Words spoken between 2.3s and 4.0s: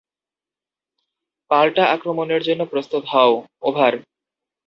জন্য প্রস্তুত হও, ওভার।